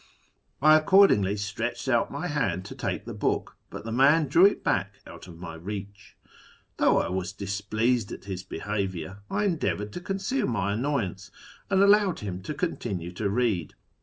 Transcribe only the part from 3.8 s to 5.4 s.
the man drew it back out of